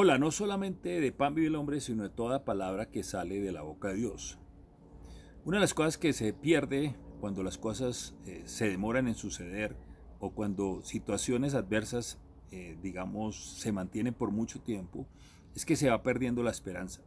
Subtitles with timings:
[0.00, 3.50] Hola, no solamente de pan vive el hombre, sino de toda palabra que sale de
[3.50, 4.38] la boca de Dios.
[5.44, 9.74] Una de las cosas que se pierde cuando las cosas eh, se demoran en suceder
[10.20, 12.20] o cuando situaciones adversas,
[12.52, 15.08] eh, digamos, se mantienen por mucho tiempo,
[15.56, 17.02] es que se va perdiendo la esperanza.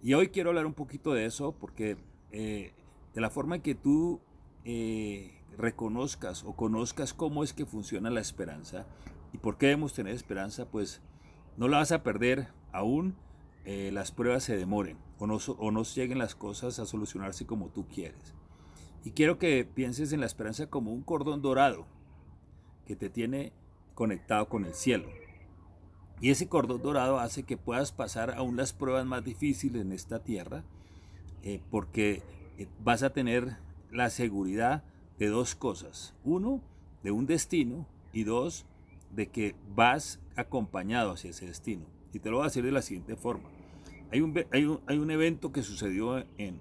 [0.00, 1.96] Y hoy quiero hablar un poquito de eso porque
[2.30, 2.72] eh,
[3.14, 4.20] de la forma en que tú
[5.58, 8.86] reconozcas o conozcas cómo es que funciona la esperanza
[9.32, 11.02] y por qué debemos tener esperanza, pues
[11.56, 13.14] no la vas a perder aún
[13.64, 17.68] eh, las pruebas se demoren o no, o no lleguen las cosas a solucionarse como
[17.68, 18.34] tú quieres.
[19.04, 21.86] Y quiero que pienses en la esperanza como un cordón dorado
[22.86, 23.52] que te tiene
[23.94, 25.08] conectado con el cielo.
[26.20, 30.22] Y ese cordón dorado hace que puedas pasar aún las pruebas más difíciles en esta
[30.22, 30.64] tierra,
[31.42, 32.22] eh, porque
[32.58, 33.56] eh, vas a tener
[33.90, 34.84] la seguridad
[35.18, 36.14] de dos cosas.
[36.24, 36.60] Uno,
[37.02, 38.66] de un destino y dos,
[39.10, 41.86] de que vas acompañado hacia ese destino.
[42.12, 43.48] Y te lo voy a decir de la siguiente forma.
[44.12, 46.58] Hay un, hay un, hay un evento que sucedió en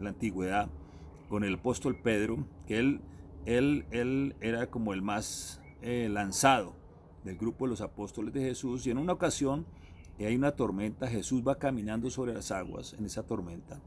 [0.00, 0.68] la antigüedad
[1.28, 3.00] con el apóstol Pedro, que él,
[3.46, 6.74] él, él era como el más eh, lanzado
[7.24, 8.86] del grupo de los apóstoles de Jesús.
[8.86, 9.66] Y en una ocasión
[10.18, 13.80] eh, hay una tormenta, Jesús va caminando sobre las aguas en esa tormenta.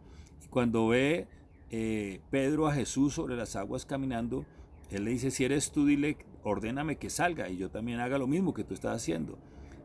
[0.43, 1.27] Y cuando ve
[1.69, 4.45] eh, Pedro a Jesús sobre las aguas caminando,
[4.89, 8.27] él le dice, si eres tú, dile, ordéname que salga y yo también haga lo
[8.27, 9.37] mismo que tú estás haciendo.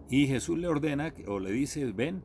[0.08, 2.22] Y Jesús le ordena o le dice, ven.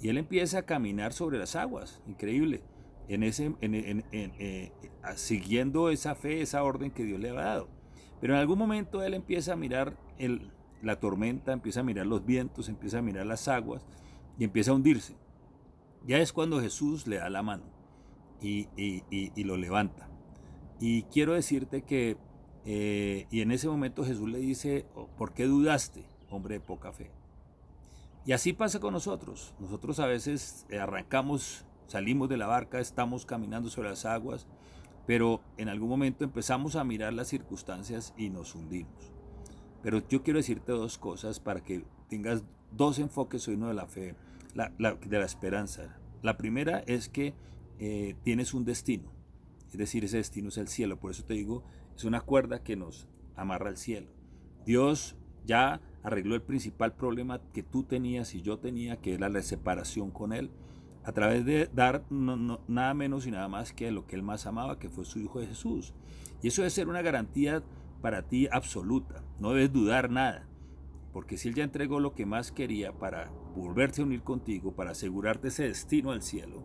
[0.00, 2.62] Y él empieza a caminar sobre las aguas, increíble,
[3.08, 4.72] en ese, eh,
[5.14, 7.68] siguiendo esa fe, esa orden que Dios le ha dado.
[8.20, 9.96] Pero en algún momento él empieza a mirar
[10.82, 13.86] la tormenta, empieza a mirar los vientos, empieza a mirar las aguas
[14.38, 15.16] y empieza a hundirse.
[16.06, 17.64] Ya es cuando Jesús le da la mano
[18.40, 20.13] y, y lo levanta.
[20.80, 22.16] Y quiero decirte que,
[22.64, 26.92] eh, y en ese momento Jesús le dice, oh, ¿por qué dudaste, hombre de poca
[26.92, 27.10] fe?
[28.26, 29.54] Y así pasa con nosotros.
[29.58, 34.46] Nosotros a veces eh, arrancamos, salimos de la barca, estamos caminando sobre las aguas,
[35.06, 39.12] pero en algún momento empezamos a mirar las circunstancias y nos hundimos.
[39.82, 42.42] Pero yo quiero decirte dos cosas para que tengas
[42.72, 44.14] dos enfoques uno de la fe,
[44.54, 45.98] de la esperanza.
[46.22, 47.34] La primera es que
[47.78, 49.13] eh, tienes un destino.
[49.74, 51.00] Es decir, ese destino es el cielo.
[51.00, 51.64] Por eso te digo,
[51.96, 54.06] es una cuerda que nos amarra al cielo.
[54.64, 59.42] Dios ya arregló el principal problema que tú tenías y yo tenía, que era la
[59.42, 60.52] separación con Él,
[61.02, 64.78] a través de dar nada menos y nada más que lo que Él más amaba,
[64.78, 65.92] que fue su Hijo de Jesús.
[66.40, 67.64] Y eso debe ser una garantía
[68.00, 69.24] para ti absoluta.
[69.40, 70.46] No debes dudar nada.
[71.12, 74.92] Porque si Él ya entregó lo que más quería para volverse a unir contigo, para
[74.92, 76.62] asegurarte ese destino al cielo,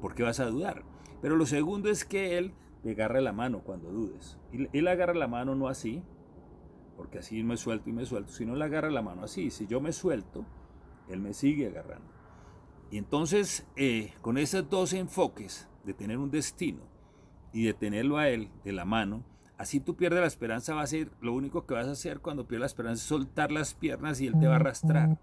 [0.00, 0.95] ¿por qué vas a dudar?
[1.20, 4.38] Pero lo segundo es que Él te agarra la mano cuando dudes.
[4.52, 6.02] Él agarra la mano no así,
[6.96, 9.50] porque así me suelto y me suelto, sino Él agarra la mano así.
[9.50, 10.44] Si yo me suelto,
[11.08, 12.08] Él me sigue agarrando.
[12.90, 16.82] Y entonces, eh, con esos dos enfoques de tener un destino
[17.52, 19.24] y de tenerlo a Él de la mano,
[19.58, 22.46] así tú pierdes la esperanza, va a ser lo único que vas a hacer cuando
[22.46, 25.18] pierdes la esperanza es soltar las piernas y Él te va a arrastrar.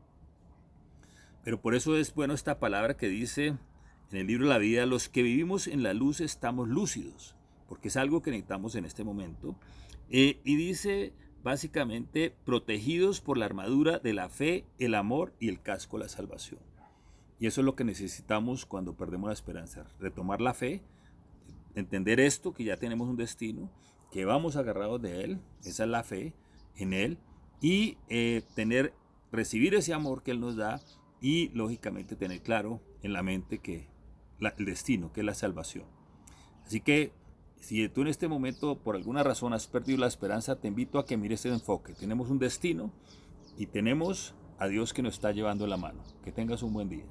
[1.43, 3.57] Pero por eso es bueno esta palabra que dice
[4.13, 7.35] en el libro la vida, los que vivimos en la luz estamos lúcidos,
[7.67, 9.55] porque es algo que necesitamos en este momento.
[10.11, 15.61] Eh, y dice básicamente, protegidos por la armadura de la fe, el amor y el
[15.61, 16.61] casco la salvación.
[17.39, 20.83] Y eso es lo que necesitamos cuando perdemos la esperanza, retomar la fe,
[21.73, 23.71] entender esto, que ya tenemos un destino,
[24.11, 26.35] que vamos agarrados de Él, esa es la fe
[26.77, 27.17] en Él,
[27.61, 28.93] y eh, tener,
[29.31, 30.81] recibir ese amor que Él nos da
[31.19, 33.92] y lógicamente tener claro en la mente que
[34.39, 35.85] el destino, que es la salvación.
[36.65, 37.11] Así que
[37.59, 41.05] si tú en este momento por alguna razón has perdido la esperanza, te invito a
[41.05, 41.93] que mires ese enfoque.
[41.93, 42.91] Tenemos un destino
[43.57, 46.03] y tenemos a Dios que nos está llevando la mano.
[46.23, 47.05] Que tengas un buen día.